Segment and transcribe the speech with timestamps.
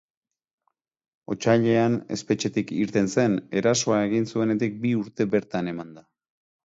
[1.33, 6.09] Otsailean espetxetik irten zen, erasoa egin zuenetik bi urte bertan emanda.